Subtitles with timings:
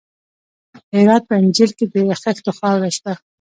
[0.89, 3.13] د هرات په انجیل کې د خښتو خاوره شته.